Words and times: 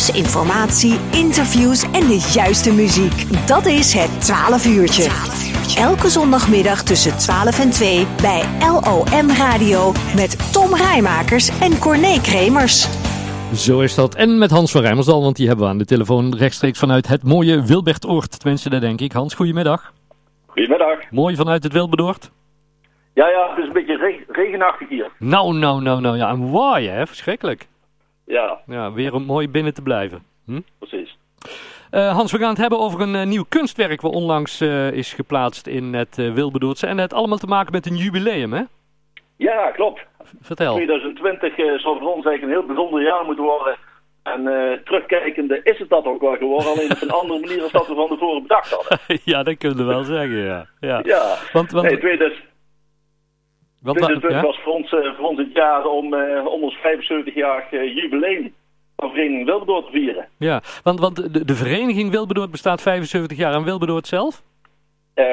Nieuws, 0.00 0.18
informatie, 0.24 0.98
interviews 1.12 1.82
en 1.82 2.04
de 2.12 2.30
juiste 2.34 2.72
muziek. 2.74 3.16
Dat 3.46 3.66
is 3.66 3.92
het 3.94 4.20
12 4.20 4.66
uurtje. 4.66 5.06
Elke 5.80 6.08
zondagmiddag 6.08 6.82
tussen 6.82 7.18
12 7.18 7.60
en 7.64 7.70
2 7.70 8.06
bij 8.22 8.42
LOM 8.60 9.28
Radio 9.44 9.92
met 10.16 10.52
Tom 10.52 10.74
Rijmakers 10.74 11.46
en 11.66 11.78
Corné 11.78 12.20
Kremers. 12.20 12.76
Zo 13.54 13.80
is 13.80 13.94
dat. 13.94 14.14
En 14.14 14.38
met 14.38 14.50
Hans 14.50 14.72
van 14.72 14.80
Rijmersdal, 14.80 15.22
want 15.22 15.36
die 15.36 15.46
hebben 15.46 15.64
we 15.64 15.70
aan 15.70 15.78
de 15.78 15.84
telefoon 15.94 16.36
rechtstreeks 16.36 16.78
vanuit 16.78 17.06
het 17.08 17.22
mooie 17.22 17.66
Wilbertoord. 17.66 18.40
Tenminste, 18.40 18.70
dat 18.70 18.80
denk 18.80 19.00
ik. 19.00 19.12
Hans, 19.12 19.34
goedemiddag. 19.34 19.92
Goedemiddag. 20.46 21.10
Mooi 21.10 21.36
vanuit 21.36 21.62
het 21.62 21.72
Wilbertoord. 21.72 22.30
Ja, 23.14 23.28
ja, 23.28 23.48
het 23.48 23.58
is 23.58 23.66
een 23.66 23.72
beetje 23.72 23.96
reg 23.96 24.16
regenachtig 24.28 24.88
hier. 24.88 25.10
Nou, 25.18 25.54
nou, 25.54 25.82
nou, 25.82 26.00
nou. 26.00 26.16
Ja, 26.16 26.30
en 26.30 26.50
waaien, 26.50 26.94
hè? 26.94 27.06
Verschrikkelijk. 27.06 27.68
Ja. 28.30 28.60
Ja, 28.66 28.92
weer 28.92 29.14
om 29.14 29.22
mooi 29.22 29.48
binnen 29.48 29.74
te 29.74 29.82
blijven. 29.82 30.22
Hm? 30.44 30.60
Precies. 30.78 31.18
Uh, 31.90 32.12
Hans, 32.14 32.32
we 32.32 32.38
gaan 32.38 32.48
het 32.48 32.58
hebben 32.58 32.78
over 32.78 33.00
een 33.00 33.14
uh, 33.14 33.24
nieuw 33.24 33.44
kunstwerk 33.48 34.00
wat 34.00 34.12
onlangs 34.12 34.62
uh, 34.62 34.92
is 34.92 35.12
geplaatst 35.12 35.66
in 35.66 35.94
het 35.94 36.16
Wilberdoordse. 36.16 36.86
En 36.86 36.98
het 36.98 37.12
allemaal 37.12 37.38
te 37.38 37.46
maken 37.46 37.72
met 37.72 37.86
een 37.86 37.96
jubileum, 37.96 38.52
hè? 38.52 38.62
Ja, 39.36 39.70
klopt. 39.70 40.00
Vertel. 40.40 40.74
2020 40.74 41.54
zal 41.56 41.98
voor 41.98 42.14
ons 42.14 42.26
eigenlijk 42.26 42.42
een 42.42 42.48
heel 42.48 42.66
bijzonder 42.66 43.02
jaar 43.02 43.24
moeten 43.24 43.44
worden. 43.44 43.76
En 44.22 44.44
terugkijkende 44.84 45.60
is 45.62 45.78
het 45.78 45.88
dat 45.88 46.04
ook 46.04 46.20
wel 46.20 46.36
geworden, 46.36 46.72
alleen 46.72 46.90
op 46.90 47.02
een 47.02 47.10
andere 47.10 47.40
manier 47.40 47.58
dan 47.58 47.68
dat 47.72 47.86
we 47.86 47.94
van 47.94 48.08
tevoren 48.08 48.42
bedacht 48.42 48.70
hadden. 48.70 48.98
ja, 49.32 49.42
dat 49.42 49.58
kunnen 49.58 49.78
we 49.78 49.84
wel 49.84 50.02
zeggen, 50.02 50.38
ja. 50.38 50.66
Ja, 50.80 51.00
ja. 51.04 51.36
Want, 51.52 51.70
want... 51.70 51.86
Nee, 51.86 51.98
2020 51.98 52.49
wat, 53.82 53.96
2020 53.96 54.30
ja? 54.30 54.42
was 54.46 54.60
voor 54.62 54.72
ons, 54.72 54.88
voor 55.16 55.28
ons 55.28 55.38
het 55.38 55.52
jaar 55.52 55.84
om, 55.86 56.14
om 56.46 56.62
ons 56.62 56.76
75-jarig 56.76 57.70
jubileum 57.70 58.54
van 58.96 59.10
Vereniging 59.10 59.44
Wilberdoord 59.44 59.84
te 59.86 59.92
vieren. 59.92 60.28
Ja, 60.38 60.60
want, 60.82 61.00
want 61.00 61.34
de, 61.34 61.44
de 61.44 61.54
Vereniging 61.54 62.10
Wilberdoord 62.10 62.50
bestaat 62.50 62.82
75 62.82 63.38
jaar 63.38 63.54
en 63.54 63.64
Wilberdoord 63.64 64.06
zelf? 64.06 64.42
Uh, 65.14 65.26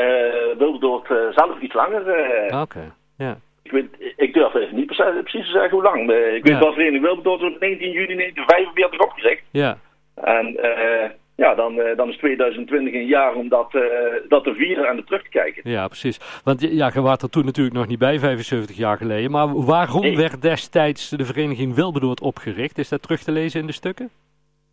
Wilberdoord 0.57 1.09
uh, 1.09 1.17
zelf 1.31 1.59
iets 1.59 1.73
langer. 1.73 2.07
Uh, 2.07 2.45
Oké, 2.45 2.61
okay. 2.61 2.91
ja. 3.17 3.37
Ik, 3.63 3.71
weet, 3.71 4.13
ik 4.15 4.33
durf 4.33 4.53
even 4.53 4.75
niet 4.75 4.85
precies 4.85 5.45
te 5.45 5.51
zeggen 5.51 5.69
hoe 5.69 5.83
lang. 5.83 6.01
ik 6.11 6.43
weet 6.43 6.47
Ja. 6.47 6.59
dat 6.59 6.73
Vereniging 6.73 7.03
Wilberdoord 7.03 7.43
op 7.43 7.59
19 7.59 7.91
juni 7.91 8.15
1945 8.15 8.99
opgericht. 8.99 9.43
Ja, 9.51 9.77
En 10.15 10.45
ja, 11.37 11.55
dan, 11.55 11.81
dan 11.95 12.09
is 12.09 12.17
2020 12.17 12.93
een 12.93 13.05
jaar 13.05 13.33
om 13.35 13.49
dat, 13.49 13.71
dat 14.27 14.43
te 14.43 14.53
vieren 14.53 14.87
en 14.87 14.97
er 14.97 15.03
terug 15.05 15.23
te 15.23 15.29
kijken. 15.29 15.71
ja, 15.71 15.87
precies. 15.87 16.41
Want 16.43 16.61
ja, 16.61 16.91
je 16.93 17.01
was 17.01 17.17
er 17.21 17.29
toen 17.29 17.45
natuurlijk 17.45 17.75
nog 17.75 17.87
niet 17.87 17.99
bij, 17.99 18.19
75 18.19 18.77
jaar 18.77 18.97
geleden. 18.97 19.31
Maar 19.31 19.65
waarom 19.65 20.01
Nee. 20.01 20.15
werd 20.17 20.41
destijds 20.41 21.09
de 21.09 21.25
Vereniging 21.25 21.75
Wilberdoord 21.75 22.21
opgericht? 22.21 22.77
Is 22.77 22.89
dat 22.89 23.01
terug 23.01 23.23
te 23.23 23.31
lezen 23.31 23.59
in 23.59 23.67
de 23.67 23.73
stukken? 23.73 24.09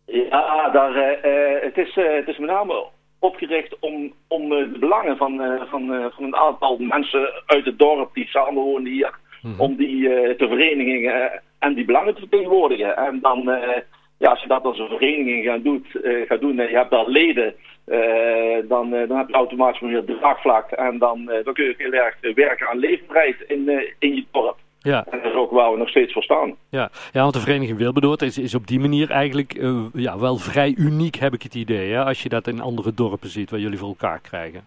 Ja, 0.05 0.69
daar, 0.69 0.95
eh, 0.95 1.55
eh, 1.55 1.61
het, 1.63 1.77
is, 1.77 1.97
eh, 1.97 2.13
het 2.15 2.27
is 2.27 2.37
met 2.37 2.49
name 2.49 2.85
opgericht 3.19 3.79
om, 3.79 4.13
om 4.27 4.41
eh, 4.51 4.57
de 4.73 4.79
belangen 4.79 5.17
van, 5.17 5.41
eh, 5.41 5.61
van, 5.69 5.93
eh, 5.93 6.05
van 6.15 6.23
een 6.23 6.35
aantal 6.35 6.77
mensen 6.77 7.29
uit 7.45 7.65
het 7.65 7.79
dorp 7.79 8.13
die 8.13 8.27
samenwonen 8.27 8.91
hier, 8.91 9.23
Mhm. 9.41 9.59
om 9.61 9.75
die 9.75 10.09
eh, 10.09 10.29
te 10.35 10.47
verenigen 10.47 11.13
eh, 11.13 11.39
en 11.59 11.73
die 11.73 11.85
belangen 11.85 12.13
te 12.13 12.19
vertegenwoordigen. 12.19 12.97
En 12.97 13.19
dan, 13.21 13.49
eh, 13.49 13.77
ja, 14.17 14.29
als 14.29 14.41
je 14.41 14.47
dat 14.47 14.63
als 14.63 14.79
een 14.79 14.87
vereniging 14.87 15.45
gaat, 15.45 15.63
doet, 15.63 16.01
eh, 16.01 16.27
gaat 16.27 16.41
doen 16.41 16.59
en 16.59 16.69
je 16.69 16.75
hebt 16.75 16.91
daar 16.91 17.07
leden, 17.07 17.55
eh, 17.85 18.57
dan, 18.67 18.93
eh, 18.93 19.07
dan 19.07 19.17
heb 19.17 19.27
je 19.27 19.33
automatisch 19.33 19.79
meer 19.81 20.03
draagvlak 20.05 20.71
en 20.71 20.97
dan, 20.97 21.25
dan 21.43 21.53
kun 21.53 21.65
je 21.65 21.73
heel 21.77 21.91
erg 21.91 22.15
werken 22.35 22.67
aan 22.67 22.77
leefbaarheid 22.77 23.35
in, 23.47 23.69
in 23.99 24.15
je 24.15 24.25
dorp. 24.31 24.57
Ja, 24.79 25.05
En 25.09 25.19
dat 25.21 25.31
is 25.31 25.37
ook 25.37 25.51
waar 25.51 25.71
we 25.71 25.77
nog 25.77 25.89
steeds 25.89 26.13
voor 26.13 26.23
staan. 26.23 26.55
ja. 26.69 26.89
ja 27.11 27.21
want 27.21 27.33
de 27.33 27.39
Vereniging 27.39 27.77
Wilberdoord 27.77 28.21
is, 28.21 28.37
is 28.37 28.55
op 28.55 28.67
die 28.67 28.79
manier 28.79 29.09
eigenlijk 29.09 29.53
ja, 29.93 30.19
wel 30.19 30.37
vrij 30.37 30.73
uniek, 30.77 31.15
heb 31.15 31.33
ik 31.33 31.41
het 31.41 31.55
idee. 31.55 31.91
Hè? 31.91 32.03
Als 32.03 32.23
je 32.23 32.29
dat 32.29 32.47
in 32.47 32.61
andere 32.61 32.93
dorpen 32.93 33.29
ziet, 33.29 33.49
waar 33.49 33.59
jullie 33.59 33.77
voor 33.77 33.87
elkaar 33.87 34.19
krijgen. 34.19 34.65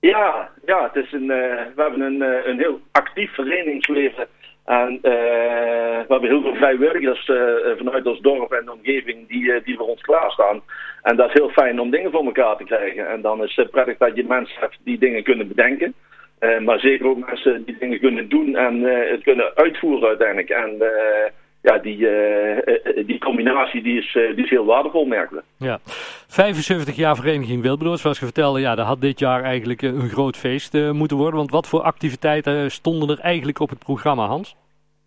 Ja, 0.00 0.50
ja 0.66 0.90
het 0.92 1.04
is 1.04 1.12
een, 1.12 1.26
we 1.26 1.72
hebben 1.76 2.00
een, 2.00 2.48
een 2.48 2.58
heel 2.58 2.80
actief 2.92 3.34
verenigingsleven. 3.34 4.26
En 4.64 4.98
we 6.12 6.26
hebben 6.26 6.42
heel 6.42 6.50
veel 6.50 6.60
vrijwilligers 6.60 7.28
eh, 7.28 7.76
vanuit 7.76 8.06
ons 8.06 8.20
dorp 8.20 8.52
en 8.52 8.64
de 8.64 8.72
omgeving 8.72 9.28
die, 9.28 9.52
eh, 9.52 9.64
die 9.64 9.76
voor 9.76 9.86
ons 9.86 10.00
klaarstaan. 10.00 10.62
En 11.02 11.16
dat 11.16 11.26
is 11.26 11.32
heel 11.32 11.48
fijn 11.48 11.80
om 11.80 11.90
dingen 11.90 12.10
voor 12.10 12.24
elkaar 12.24 12.56
te 12.56 12.64
krijgen. 12.64 13.08
En 13.08 13.20
dan 13.20 13.42
is 13.42 13.56
het 13.56 13.70
prettig 13.70 13.96
dat 13.98 14.16
je 14.16 14.24
mensen 14.24 14.60
hebt 14.60 14.78
die 14.84 14.98
dingen 14.98 15.22
kunnen 15.22 15.48
bedenken. 15.48 15.94
Eh, 16.38 16.58
maar 16.58 16.78
zeker 16.78 17.06
ook 17.06 17.26
mensen 17.26 17.64
die 17.64 17.76
dingen 17.78 18.00
kunnen 18.00 18.28
doen 18.28 18.56
en 18.56 18.86
eh, 18.86 19.10
het 19.10 19.22
kunnen 19.22 19.52
uitvoeren 19.54 20.08
uiteindelijk. 20.08 20.50
En 20.50 20.80
eh, 20.80 21.30
ja, 21.62 21.78
die, 21.78 22.08
eh, 22.08 22.58
eh, 22.58 23.06
die 23.06 23.18
combinatie 23.18 23.82
die 23.82 23.98
is, 23.98 24.16
eh, 24.16 24.34
die 24.34 24.44
is 24.44 24.50
heel 24.50 24.64
waardevol, 24.64 25.04
merken. 25.04 25.42
Ja, 25.56 25.78
75 26.28 26.96
jaar 26.96 27.16
Vereniging 27.16 27.62
Wilberdoord. 27.62 28.00
Zoals 28.00 28.18
je 28.18 28.24
vertelde, 28.24 28.60
ja, 28.60 28.74
dat 28.74 28.86
had 28.86 29.00
dit 29.00 29.18
jaar 29.18 29.42
eigenlijk 29.42 29.82
eh, 29.82 29.90
een 29.90 30.08
groot 30.08 30.36
feest 30.36 30.74
eh, 30.74 30.90
moeten 30.90 31.16
worden. 31.16 31.36
Want 31.36 31.50
wat 31.50 31.68
voor 31.68 31.82
activiteiten 31.82 32.70
stonden 32.70 33.08
er 33.08 33.18
eigenlijk 33.18 33.60
op 33.60 33.70
het 33.70 33.78
programma, 33.78 34.26
Hans? 34.26 34.56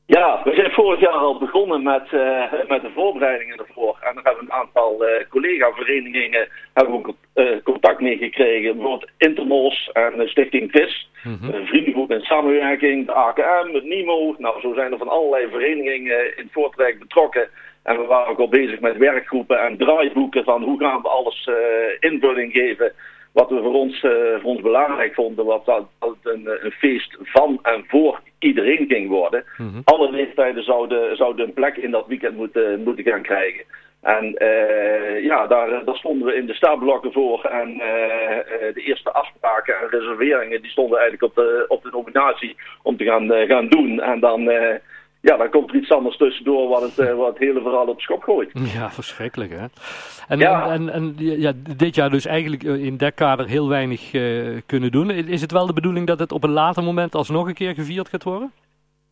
Ja, 0.08 0.42
we 0.44 0.54
zijn 0.54 0.72
vorig 0.72 1.00
jaar 1.00 1.12
al 1.12 1.38
begonnen 1.38 1.84
met, 1.84 2.14
eh, 2.14 2.54
met 2.68 2.82
de 2.82 2.90
voorbereidingen 2.94 3.58
ervoor. 3.58 3.98
En 4.02 4.16
daar 4.16 4.24
hebben 4.24 4.46
we 4.46 4.52
een 4.52 4.60
aantal 4.60 5.06
eh, 5.06 5.28
collega-verenigingen 5.30 6.48
hebben 6.74 7.02
we 7.02 7.14
eh, 7.34 7.64
contact 7.64 8.00
mee 8.00 8.18
gekregen. 8.18 8.74
Bijvoorbeeld 8.76 9.12
Intermos 9.18 9.90
en 9.94 10.18
de 10.18 10.28
Stichting 10.28 10.72
VIS. 10.72 11.10
Mhm. 11.24 11.54
Een 11.54 11.68
vriendengroep 11.68 12.12
in 12.12 12.22
samenwerking, 12.22 13.06
de 13.06 13.14
AKM, 13.14 13.74
het 13.74 13.84
NIMO. 13.84 14.36
Nou, 14.38 14.62
zo 14.62 14.74
zijn 14.74 14.92
er 14.92 14.98
van 14.98 15.10
allerlei 15.10 15.48
verenigingen 15.50 16.38
in 16.38 16.44
het 16.44 16.52
Voortrijk 16.52 17.00
betrokken. 17.00 17.50
En 17.84 17.98
we 17.98 18.06
waren 18.06 18.32
ook 18.32 18.40
al 18.40 18.50
bezig 18.50 18.80
met 18.80 18.98
werkgroepen 18.98 19.60
en 19.60 19.78
draaiboeken 19.78 20.44
van 20.44 20.64
hoe 20.64 20.80
gaan 20.80 21.02
we 21.02 21.08
alles 21.08 21.50
invulling 22.00 22.52
geven. 22.52 22.94
Wat 23.32 23.50
we 23.50 23.62
voor 23.62 23.74
ons, 23.74 24.00
voor 24.42 24.52
ons 24.52 24.62
belangrijk 24.62 25.14
vonden, 25.14 25.46
was 25.46 25.66
dat 25.66 25.88
dat 26.00 26.16
een, 26.24 26.50
een 26.62 26.72
feest 26.72 27.18
van 27.22 27.60
en 27.62 27.86
voor 27.88 28.20
iedereen 28.46 28.86
ging 28.88 29.10
worden. 29.10 29.44
Mhm. 29.58 29.82
Alle 29.84 30.12
leeftijden 30.12 30.64
zouden, 30.64 31.16
zouden 31.16 31.46
een 31.46 31.54
plek 31.54 31.78
in 31.78 31.92
dat 31.92 32.08
weekend 32.08 32.36
moeten, 32.36 32.84
moeten 32.84 33.04
gaan 33.04 33.22
krijgen. 33.22 33.64
En 34.06 34.38
eh, 34.38 35.24
ja, 35.24 35.48
daar, 35.48 35.86
daar 35.86 35.96
stonden 35.96 36.28
we 36.28 36.36
in 36.36 36.46
de 36.46 36.54
startblokken 36.54 37.12
voor. 37.12 37.44
En 37.44 37.80
eh, 37.80 38.38
eh, 38.38 38.74
de 38.74 38.82
eerste 38.82 39.12
afspraken 39.12 39.76
en 39.80 39.90
reserveringen 39.90 40.62
die 40.62 40.72
stonden 40.72 41.00
eigenlijk 41.00 41.32
op 41.32 41.44
de, 41.44 41.66
op 41.68 41.84
de 41.84 41.90
nominatie 41.92 42.56
om 42.84 42.98
te 42.98 43.04
gaan, 43.04 43.32
eh, 43.32 43.48
gaan 43.48 43.68
doen. 43.68 44.02
En 44.02 44.20
dan, 44.20 44.50
eh, 44.50 44.76
ja, 45.26 45.38
dan 45.38 45.50
komt 45.50 45.70
er 45.70 45.76
iets 45.76 45.92
anders 45.92 46.18
tussendoor 46.18 46.70
wat 46.70 46.82
het, 46.82 47.00
eh, 47.00 47.16
wat 47.16 47.28
het 47.28 47.38
hele 47.38 47.62
verhaal 47.62 47.86
op 47.88 48.02
schop 48.02 48.24
gooit. 48.24 48.50
Ja, 48.74 48.92
verschrikkelijk 48.92 49.52
hè. 49.52 49.66
En, 50.28 50.40
Ja. 50.40 50.70
en, 50.70 50.90
en, 50.90 50.90
en 50.90 51.14
ja, 51.18 51.52
dit 51.78 51.96
jaar 51.96 52.10
dus 52.10 52.26
eigenlijk 52.26 52.64
eh, 52.64 52.84
in 52.86 52.98
dat 52.98 53.14
kader 53.14 53.48
heel 53.48 53.70
weinig 53.70 54.14
eh, 54.14 54.22
kunnen 54.66 54.92
doen. 54.92 55.10
Is 55.10 55.42
het 55.42 55.52
wel 55.52 55.66
de 55.66 55.74
bedoeling 55.74 56.08
dat 56.08 56.20
het 56.20 56.32
op 56.32 56.44
een 56.44 56.52
later 56.52 56.84
moment 56.84 57.16
alsnog 57.16 57.48
een 57.48 57.54
keer 57.54 57.74
gevierd 57.74 58.10
gaat 58.10 58.24
worden? 58.24 58.52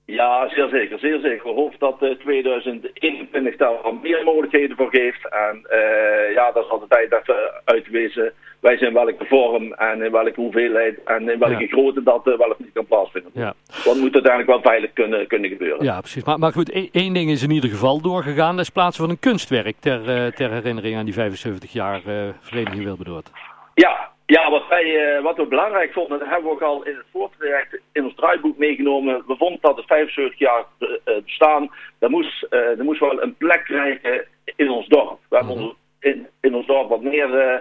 Ja, 0.05 0.49
zeer 0.49 0.67
zeker, 0.67 0.99
zeer 0.99 1.19
zeker. 1.19 1.43
We 1.43 1.49
hopen 1.61 1.79
dat 1.79 2.01
eh, 2.01 2.09
2021 2.09 3.55
daar 3.55 3.73
wat 3.83 4.01
meer 4.01 4.23
mogelijkheden 4.23 4.77
voor 4.77 4.89
geeft. 4.89 5.29
En 5.29 5.61
eh, 5.69 6.33
ja, 6.33 6.51
dat 6.51 6.63
is 6.63 6.69
altijd 6.69 6.89
tijd 6.89 7.09
dat 7.09 7.25
we 7.25 7.61
uitwezen 7.65 8.33
wij 8.59 8.77
zijn 8.77 8.93
welke 8.93 9.25
vorm 9.25 9.73
en 9.73 10.01
in 10.01 10.11
welke 10.11 10.41
hoeveelheid 10.41 10.99
en 11.05 11.29
in 11.29 11.39
welke 11.39 11.61
Ja. 11.61 11.67
grootte 11.67 12.03
dat 12.03 12.27
eh, 12.27 12.37
wel 12.37 12.49
of 12.49 12.59
niet 12.59 12.73
kan 12.73 12.85
plaatsvinden. 12.85 13.31
Ja, 13.33 13.53
Dat 13.83 13.95
moet 13.95 14.13
uiteindelijk 14.13 14.47
wel 14.47 14.61
veilig 14.61 14.93
kunnen, 14.93 15.27
kunnen 15.27 15.49
gebeuren. 15.49 15.83
ja 15.83 15.99
precies. 15.99 16.23
Maar, 16.23 16.39
maar 16.39 16.51
goed, 16.51 16.71
één, 16.71 16.89
één 16.91 17.13
ding 17.13 17.29
is 17.29 17.43
in 17.43 17.51
ieder 17.51 17.69
geval 17.69 18.01
doorgegaan. 18.01 18.55
Dat 18.55 18.65
is 18.65 18.69
plaatsen 18.71 19.03
van 19.03 19.11
een 19.13 19.19
kunstwerk 19.19 19.75
ter, 19.79 20.09
eh, 20.09 20.31
ter 20.31 20.51
herinnering 20.51 20.95
aan 20.97 21.05
die 21.05 21.13
75 21.13 21.73
jaar 21.73 22.01
eh, 22.05 22.15
Vereniging 22.41 22.83
Wilberdoord. 22.83 23.31
Ja, 23.73 24.11
ja 24.25 24.49
wat, 24.49 24.67
wij, 24.67 25.15
eh, 25.15 25.23
wat 25.23 25.37
we 25.37 25.45
belangrijk 25.45 25.93
vonden, 25.93 26.19
dat 26.19 26.27
hebben 26.27 26.45
we 26.45 26.51
ook 26.51 26.61
al 26.61 26.83
in 26.83 26.95
het 26.95 27.05
voortraject 27.11 27.79
in 27.91 28.03
ons 28.03 28.15
draaiboek 28.15 28.57
meegenomen. 28.57 29.23
We 29.27 29.35
vonden 29.37 29.57
dat 29.61 29.77
het 29.77 29.85
75 29.85 30.39
jaar 30.39 30.65
eh, 30.79 30.87
eh, 31.03 31.23
bestaan, 31.23 31.69
dat 31.99 32.09
moest, 32.09 32.43
eh, 32.43 32.59
dat 32.67 32.83
moest 32.83 32.99
wel 32.99 33.21
een 33.21 33.35
plek 33.37 33.63
krijgen 33.63 34.25
in 34.55 34.69
ons 34.69 34.87
dorp. 34.87 35.19
We 35.29 35.35
hebben 35.35 35.55
Mhm. 35.55 35.63
ons- 35.63 35.75
in, 35.99 36.27
in 36.41 36.55
ons 36.55 36.65
dorp 36.65 36.89
wat 36.89 37.01
meer, 37.01 37.39
eh, 37.39 37.59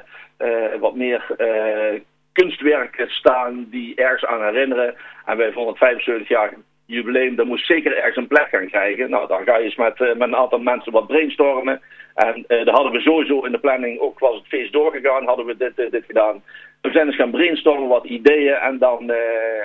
eh, 0.72 0.80
wat 0.80 0.94
meer 0.94 1.24
eh, 1.36 2.00
kunstwerken 2.32 3.10
staan 3.10 3.66
die 3.70 3.94
ergens 3.94 4.24
aan 4.24 4.42
herinneren. 4.44 4.94
En 5.24 5.36
wij 5.36 5.52
vonden 5.52 5.70
het 5.70 5.78
75 5.82 6.28
jaar 6.28 6.54
jubileum, 6.92 7.36
dat 7.36 7.46
moest 7.46 7.66
zeker 7.66 7.96
ergens 7.96 8.16
een 8.16 8.26
plek 8.26 8.48
gaan 8.48 8.68
krijgen. 8.68 9.10
Nou, 9.10 9.28
dan 9.28 9.44
ga 9.44 9.56
je 9.56 9.64
eens 9.64 9.76
met, 9.76 10.00
eh, 10.00 10.06
met 10.06 10.28
een 10.28 10.36
aantal 10.36 10.58
mensen 10.58 10.92
wat 10.92 11.06
brainstormen. 11.06 11.80
En 12.14 12.44
eh 12.46 12.64
daar 12.64 12.74
hadden 12.74 12.92
we 12.92 13.00
sowieso 13.00 13.40
in 13.40 13.52
de 13.52 13.58
planning, 13.58 14.00
ook 14.00 14.18
was 14.18 14.34
het 14.34 14.46
feest 14.46 14.72
doorgegaan, 14.72 15.26
hadden 15.26 15.46
we 15.46 15.56
dit, 15.56 15.78
eh, 15.78 15.90
dit 15.90 16.04
gedaan. 16.04 16.42
We 16.80 16.90
zijn 16.90 17.06
eens 17.06 17.16
gaan 17.16 17.30
brainstormen, 17.30 17.88
wat 17.88 18.04
ideeën. 18.04 18.54
En 18.54 18.78
dan 18.78 19.12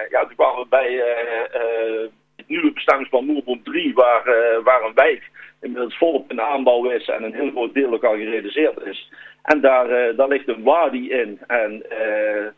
ja, 0.09 0.23
kwamen 0.35 0.61
we 0.61 0.67
bij 0.69 1.01
het 2.35 2.47
nieuwe 2.47 2.71
bestemmingsplan 2.71 3.25
Moerboom 3.25 3.63
3, 3.63 3.93
waar, 3.93 4.23
waar 4.63 4.83
een 4.83 4.93
wijk 4.93 5.29
inmiddels 5.61 5.97
volop 5.97 6.31
in 6.31 6.41
aanbouw 6.41 6.89
is 6.89 7.07
en 7.07 7.23
een 7.23 7.33
heel 7.33 7.51
groot 7.51 7.73
deel 7.73 7.93
ook 7.93 8.03
al 8.03 8.15
gerealiseerd 8.15 8.85
is. 8.85 9.11
En 9.43 9.61
daar, 9.61 10.15
daar 10.15 10.27
ligt 10.27 10.47
een 10.47 10.63
wadi 10.63 11.11
in 11.11 11.39
en 11.47 11.83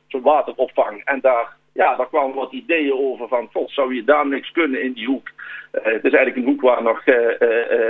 zo'n 0.07 0.21
wateropvang. 0.21 1.01
En 1.05 1.19
daar, 1.21 1.57
ja, 1.79 1.95
daar 1.95 2.07
kwamen 2.07 2.35
wat 2.35 2.51
ideeën 2.51 2.93
over 2.93 3.27
van, 3.27 3.49
god, 3.51 3.71
zou 3.71 3.95
je 3.95 4.03
daar 4.03 4.27
niks 4.27 4.51
kunnen 4.51 4.81
in 4.81 4.93
die 4.93 5.05
hoek? 5.05 5.29
het 5.71 6.03
is 6.03 6.13
eigenlijk 6.13 6.35
een 6.35 6.51
hoek 6.51 6.61
waar 6.61 6.83
nog 6.83 7.01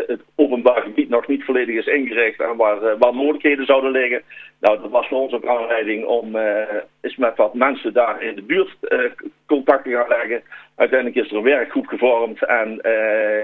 het 0.07 0.21
openbaar 0.36 0.81
gebied 0.81 1.09
nog 1.09 1.27
niet 1.27 1.44
volledig 1.44 1.75
is 1.75 1.86
ingericht 1.86 2.39
en 2.39 2.56
waar, 2.56 2.97
waar 2.97 3.15
mogelijkheden 3.15 3.65
zouden 3.65 3.91
liggen. 3.91 4.21
Nou, 4.59 4.81
dat 4.81 4.91
was 4.91 5.07
voor 5.07 5.19
ons 5.19 5.33
ook 5.33 5.45
aanleiding 5.45 6.06
om 6.06 6.36
eens 7.01 7.15
met 7.15 7.38
wat 7.38 7.53
mensen 7.53 7.94
daar 7.94 8.24
in 8.24 8.36
de 8.36 8.41
buurt 8.41 8.77
contact 9.45 9.83
te 9.83 9.91
gaan 9.91 10.07
leggen. 10.07 10.41
Uiteindelijk 10.75 11.25
is 11.25 11.31
er 11.31 11.38
een 11.38 11.44
werkgroep 11.44 11.88
gevormd 11.88 12.45
en 12.45 12.80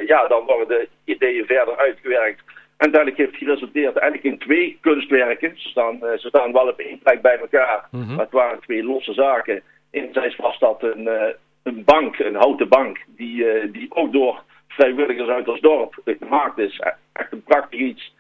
ja, 0.08 0.28
dan 0.28 0.46
worden 0.46 0.68
de 0.68 0.88
ideeën 1.06 1.46
verder 1.46 1.78
uitgewerkt. 1.78 2.40
En 2.78 2.92
uiteindelijk 2.92 3.18
heeft 3.18 3.32
het 3.32 3.44
geresulteerd 3.44 3.98
eigenlijk 3.98 4.34
in 4.34 4.40
twee 4.48 4.78
kunstwerken. 4.82 5.52
Ze 5.56 5.70
staan, 5.70 6.00
ze 6.00 6.28
staan 6.28 6.52
wel 6.52 6.68
op 6.68 6.80
één 6.80 7.00
plek 7.00 7.22
bij 7.22 7.40
elkaar, 7.40 7.88
mm 7.92 8.08
maar 8.08 8.26
het 8.26 8.32
waren 8.32 8.60
twee 8.60 8.84
losse 8.84 9.14
zaken. 9.14 9.62
Enerzijds 9.96 10.36
was 10.36 10.60
dat 10.60 10.84
een, 10.84 11.02
uh, 11.02 11.24
een 11.64 11.84
bank, 11.84 12.20
een 12.20 12.36
houten 12.36 12.68
bank, 12.68 12.98
die, 13.08 13.36
uh, 13.44 13.72
die 13.72 13.88
ook 13.90 14.14
door 14.14 14.44
vrijwilligers 14.68 15.30
uit 15.30 15.48
ons 15.48 15.60
dorp 15.60 16.02
gemaakt 16.06 16.58
is. 16.58 16.80
E-, 16.80 16.90
echt 17.14 17.32
een 17.32 17.44
prachtig 17.44 17.80
iets. 17.80 18.14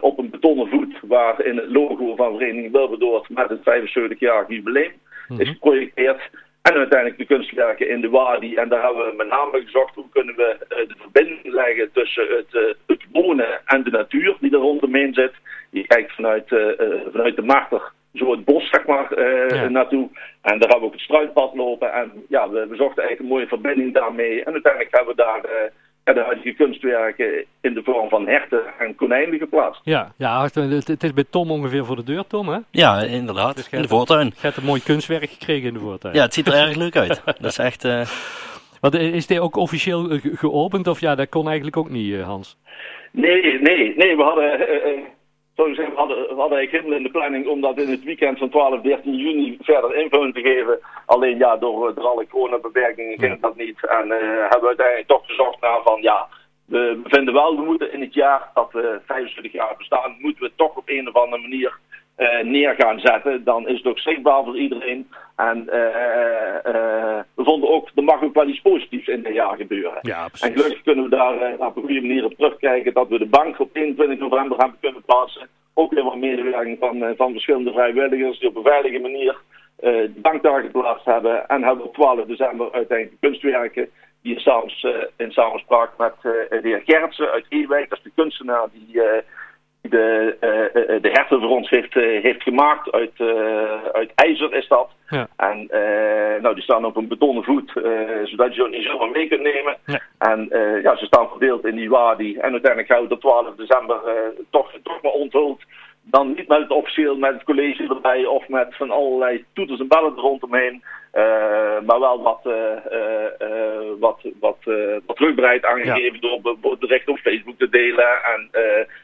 op 0.00 0.18
een 0.18 0.30
betonnen 0.30 0.68
voet, 0.68 1.00
waarin 1.02 1.56
het 1.56 1.70
logo 1.70 2.14
van 2.16 2.36
Vereniging 2.36 2.72
Wilberdoord 2.72 3.28
met 3.28 3.48
het 3.48 3.60
75-jarig 3.60 4.48
jubileum 4.48 4.92
mm 4.92 5.36
-hmm. 5.36 5.40
is 5.40 5.48
geprojecteerd. 5.48 6.30
En 6.62 6.74
uiteindelijk 6.74 7.18
de 7.18 7.34
kunstwerken 7.34 7.88
in 7.88 8.00
de 8.00 8.08
Wadi. 8.08 8.54
En 8.54 8.68
daar 8.68 8.82
hebben 8.82 9.06
we 9.06 9.16
met 9.16 9.28
name 9.28 9.62
gezocht 9.64 9.94
hoe 9.94 10.08
kunnen 10.12 10.36
we 10.36 10.56
de 10.68 10.94
verbinding 10.98 11.54
leggen 11.54 11.92
tussen 11.92 12.26
het, 12.28 12.76
het 12.86 13.04
wonen 13.12 13.60
en 13.64 13.82
de 13.82 13.90
natuur 13.90 14.36
die 14.40 14.52
er 14.52 14.58
rondomheen 14.58 15.14
zit. 15.14 15.32
Je 15.70 15.86
kijkt 15.86 16.12
vanuit, 16.12 16.48
vanuit 17.12 17.36
de 17.36 17.42
Marter 17.42 17.92
zo 18.14 18.30
het 18.30 18.44
bos 18.44 18.70
zeg 18.70 18.86
maar, 18.86 19.18
uh, 19.18 19.68
naartoe. 19.68 20.08
En 20.42 20.58
daar 20.58 20.68
hebben 20.68 20.80
we 20.80 20.86
ook 20.86 20.92
het 20.92 21.00
struitpad 21.00 21.54
lopen. 21.54 21.92
En 21.92 22.12
ja, 22.28 22.48
we, 22.48 22.66
we 22.66 22.76
zochten 22.76 23.02
eigenlijk 23.02 23.20
een 23.20 23.36
mooie 23.36 23.46
verbinding 23.46 23.94
daarmee. 23.94 24.44
En 24.44 24.52
uiteindelijk 24.52 24.96
hebben 24.96 25.16
we 25.16 25.22
daar 25.22 25.70
de 26.14 26.20
huidige 26.20 26.52
kunstwerken 26.52 27.44
in 27.60 27.74
de 27.74 27.82
vorm 27.82 28.08
van 28.08 28.28
herten 28.28 28.62
en 28.78 28.94
konijnen 28.94 29.38
geplaatst. 29.38 29.80
Ja, 29.84 30.12
ja 30.16 30.42
het, 30.42 31.02
is 31.02 31.14
bij 31.14 31.24
Tom 31.30 31.50
ongeveer 31.50 31.84
voor 31.84 31.96
de 31.96 32.04
deur, 32.04 32.26
Tom, 32.26 32.48
hè? 32.48 32.58
Ja, 32.70 33.02
inderdaad. 33.02 33.56
Dus 33.56 33.68
in 33.68 33.82
de 33.82 33.88
voortuin. 33.88 34.26
Je 34.26 34.40
hebt 34.40 34.56
een 34.56 34.64
mooi 34.64 34.82
kunstwerk 34.82 35.30
gekregen 35.30 35.68
in 35.68 35.74
de 35.74 35.80
voortuin. 35.80 36.14
Ja, 36.14 36.22
het 36.22 36.34
ziet 36.34 36.46
er 36.46 36.54
erg 36.54 36.76
leuk 36.76 36.96
uit. 36.96 37.22
Dat 37.24 37.44
is 37.44 37.58
echt... 37.58 37.84
Uh... 37.84 38.02
Wat, 38.80 38.94
is 38.94 39.26
dit 39.26 39.38
ook 39.38 39.56
officieel 39.56 40.18
geopend? 40.22 40.86
Of 40.86 41.00
ja, 41.00 41.14
dat 41.14 41.28
kon 41.28 41.46
eigenlijk 41.46 41.76
ook 41.76 41.90
niet, 41.90 42.20
Hans? 42.20 42.56
Nee, 43.12 43.60
nee, 43.60 43.96
nee. 43.96 44.16
We 44.16 44.22
hadden, 44.22 44.60
uh, 44.60 44.92
uh, 44.92 45.04
we 45.64 45.92
hadden, 45.94 46.16
we 46.16 46.40
hadden 46.40 46.58
eigenlijk 46.58 46.70
helemaal 46.70 46.96
in 46.96 47.02
de 47.02 47.10
planning 47.10 47.46
om 47.46 47.60
dat 47.60 47.78
in 47.78 47.88
het 47.88 48.04
weekend 48.04 48.38
van 48.38 48.48
12, 48.48 48.80
13 48.80 49.14
juni 49.14 49.58
verder 49.60 49.94
invulling 49.94 50.34
te 50.34 50.40
geven. 50.40 50.80
Alleen 51.06 51.38
ja, 51.38 51.56
door, 51.56 51.94
door 51.94 52.06
alle 52.06 52.26
coronabeperkingen 52.26 53.18
ging 53.18 53.40
dat 53.40 53.56
niet. 53.56 53.86
En 53.86 54.06
uh, 54.06 54.18
hebben 54.40 54.60
we 54.60 54.66
uiteindelijk 54.66 55.08
toch 55.08 55.26
gezocht 55.26 55.60
naar 55.60 55.82
van 55.82 56.02
ja, 56.02 56.28
we 56.64 57.00
vinden 57.04 57.34
wel, 57.34 57.56
we 57.56 57.62
moeten 57.62 57.92
in 57.92 58.00
het 58.00 58.14
jaar 58.14 58.50
dat 58.54 58.72
we 58.72 59.00
25 59.06 59.52
jaar 59.52 59.74
bestaan, 59.78 60.16
moeten 60.18 60.42
we 60.42 60.52
toch 60.56 60.76
op 60.76 60.88
een 60.88 61.08
of 61.08 61.14
andere 61.14 61.42
manier 61.42 61.78
neer 62.42 62.74
gaan 62.78 63.00
zetten, 63.00 63.44
dan 63.44 63.68
is 63.68 63.76
het 63.76 63.86
ook 63.86 63.98
zichtbaar 63.98 64.44
voor 64.44 64.58
iedereen. 64.58 65.08
En 65.36 65.66
uh, 65.72 65.74
uh, 66.74 67.20
we 67.34 67.44
vonden 67.44 67.70
ook, 67.70 67.88
er 67.94 68.04
mag 68.04 68.22
ook 68.22 68.34
wel 68.34 68.48
iets 68.48 68.60
positiefs 68.60 69.06
in 69.06 69.22
dit 69.22 69.34
jaar 69.34 69.56
gebeuren. 69.56 69.98
Ja, 70.02 70.28
en 70.40 70.52
gelukkig 70.52 70.82
kunnen 70.82 71.04
we 71.04 71.10
daar 71.10 71.56
op 71.58 71.76
een 71.76 71.82
goede 71.82 72.00
manier 72.00 72.24
op 72.24 72.34
terugkijken 72.34 72.92
dat 72.92 73.08
we 73.08 73.18
de 73.18 73.26
bank 73.26 73.58
op 73.58 73.70
21 73.72 74.18
november 74.18 74.58
hebben 74.58 74.78
kunnen 74.80 75.02
plaatsen. 75.04 75.48
Ook 75.74 75.92
weer 75.92 76.04
wat 76.04 76.16
medewerking 76.16 76.78
van, 76.78 77.14
van 77.16 77.32
verschillende 77.32 77.72
vrijwilligers 77.72 78.38
die 78.38 78.48
op 78.48 78.56
een 78.56 78.62
veilige 78.62 78.98
manier 78.98 79.36
de 79.80 80.12
bank 80.16 80.42
daar 80.42 80.62
geplaatst 80.62 81.04
hebben. 81.04 81.48
En 81.48 81.62
hebben 81.62 81.84
op 81.84 81.94
12 81.94 82.24
december 82.24 82.72
uiteindelijk 82.72 83.20
kunstwerken 83.20 83.88
die 84.22 84.42
in, 84.44 85.10
in 85.16 85.30
samenspraak 85.32 85.90
met 85.98 86.14
de 86.22 86.58
heer 86.62 86.82
Gertsen 86.84 87.30
uit 87.30 87.46
Ewijk, 87.48 87.88
dat 87.88 87.98
is 87.98 88.04
de 88.04 88.12
kunstenaar 88.14 88.66
die 88.72 89.02
de, 89.80 90.36
uh, 90.40 91.02
de 91.02 91.46
ons 91.48 91.70
heeft, 91.70 91.96
uh, 91.96 92.22
heeft 92.22 92.42
gemaakt. 92.42 92.92
Uit, 92.92 93.20
uit 93.92 94.12
ijzer 94.14 94.54
is 94.54 94.68
dat. 94.68 94.90
Ja. 95.08 95.28
En 95.36 95.68
nou, 96.42 96.54
die 96.54 96.62
staan 96.62 96.84
op 96.84 96.96
een 96.96 97.08
betonnen 97.08 97.44
voet, 97.44 97.70
zodat 98.24 98.54
je 98.54 98.62
ze 98.62 98.68
niet 98.70 98.84
zomaar 98.84 99.10
mee 99.10 99.28
kunt 99.28 99.42
nemen. 99.42 99.76
Ja. 99.86 100.00
En 100.18 100.48
ja, 100.82 100.96
ze 100.96 101.04
staan 101.04 101.28
verdeeld 101.28 101.64
in 101.64 101.76
die 101.76 101.90
wadi. 101.90 102.36
En 102.36 102.50
uiteindelijk 102.52 102.92
gaan 102.92 103.06
we 103.06 103.14
op 103.14 103.20
12 103.20 103.54
december 103.56 104.00
toch, 104.50 104.72
toch 104.82 105.02
maar 105.02 105.12
onthuld. 105.12 105.62
Dan 106.02 106.34
niet 106.36 106.48
met 106.48 106.58
het 106.58 106.70
officieel, 106.70 107.16
met 107.16 107.32
het 107.32 107.44
college 107.44 107.86
erbij 107.88 108.24
of 108.24 108.48
met 108.48 108.76
van 108.76 108.90
allerlei 108.90 109.44
toeters 109.52 109.80
en 109.80 109.88
bellen 109.88 110.12
er 110.16 110.20
rondomheen. 110.20 110.74
Uh, 110.74 110.99
maar 111.86 112.00
wel 112.00 112.22
wat, 112.22 112.40
uh, 112.44 112.54
uh, 112.54 113.48
wat, 114.00 114.20
wat, 114.40 114.56
wat 115.06 115.16
terugbreid 115.16 115.64
aangegeven 115.64 116.18
ja. 116.20 116.38
door 116.62 116.76
direct 116.78 117.08
op 117.08 117.18
Facebook 117.18 117.58
te 117.58 117.68
delen. 117.68 118.24
En 118.34 118.48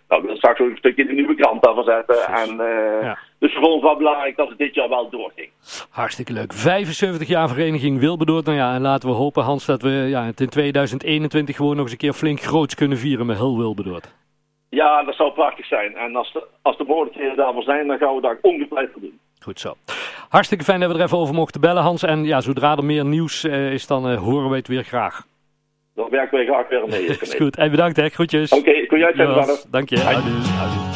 nou, 0.08 0.20
we 0.20 0.20
willen 0.20 0.36
straks 0.36 0.60
ook 0.60 0.70
een 0.70 0.76
stukje 0.76 1.02
in 1.02 1.08
de 1.08 1.14
nieuwe 1.14 1.34
krant 1.34 1.62
daarvan 1.62 1.84
zetten. 1.84 2.26
En, 2.26 2.56
ja. 3.02 3.18
Dus 3.38 3.54
het 3.54 3.80
wel 3.82 3.96
belangrijk 3.96 4.36
dat 4.36 4.48
het 4.48 4.58
dit 4.58 4.74
jaar 4.74 4.88
wel 4.88 5.10
doorging. 5.10 5.50
Hartstikke 5.90 6.32
leuk. 6.32 6.52
75 6.52 7.28
jaar 7.28 7.48
vereniging 7.48 8.00
Wilberdoord. 8.00 8.44
Nou 8.44 8.56
ja, 8.56 8.74
en 8.74 8.80
laten 8.80 9.08
we 9.08 9.14
hopen 9.14 9.42
Hans 9.42 9.66
dat 9.66 9.82
we 9.82 9.90
ja, 9.90 10.24
het 10.24 10.40
in 10.40 10.48
2021 10.48 11.56
gewoon 11.56 11.74
nog 11.74 11.82
eens 11.82 11.92
een 11.92 11.98
keer 11.98 12.12
flink 12.12 12.40
groots 12.40 12.74
kunnen 12.74 12.98
vieren 12.98 13.26
met 13.26 13.36
heel 13.36 13.58
Wilberdoord. 13.58 14.14
Ja, 14.70 15.02
dat 15.02 15.14
zou 15.14 15.32
prachtig 15.32 15.66
zijn. 15.66 15.96
En 15.96 16.16
als 16.16 16.32
de, 16.32 16.46
als 16.62 16.76
de 16.76 16.84
mogelijkheden 16.84 17.36
daarvoor 17.36 17.62
zijn, 17.62 17.86
dan 17.86 17.98
gaan 17.98 18.14
we 18.14 18.20
daar 18.20 18.38
ongetwijfeld 18.42 18.92
voor 18.92 19.00
doen. 19.00 19.18
Goed 19.46 19.60
zo. 19.60 19.76
Hartstikke 20.28 20.64
fijn 20.64 20.80
dat 20.80 20.92
we 20.92 20.98
er 20.98 21.04
even 21.04 21.18
over 21.18 21.34
mochten 21.34 21.60
bellen, 21.60 21.82
Hans. 21.82 22.02
En 22.02 22.24
ja, 22.24 22.40
zodra 22.40 22.76
er 22.76 22.84
meer 22.84 23.04
nieuws 23.04 23.44
uh, 23.44 23.72
is, 23.72 23.86
dan 23.86 24.10
uh, 24.10 24.18
horen 24.18 24.50
we 24.50 24.56
het 24.56 24.68
weer 24.68 24.84
graag. 24.84 25.26
Dan 25.94 26.10
werken 26.10 26.36
wij 26.38 26.46
graag 26.46 26.68
weer 26.68 26.88
mee. 26.88 27.06
is 27.06 27.34
goed. 27.34 27.56
En 27.56 27.70
bedankt, 27.70 27.96
hè. 27.96 28.08
Groetjes. 28.08 28.52
Oké, 28.52 28.68
okay, 28.68 28.86
kun 28.86 28.98
jij 28.98 29.12
het 29.14 29.66
Dank 29.70 29.88
je. 29.88 30.04
Adieu. 30.04 30.34
Adieu. 30.60 30.95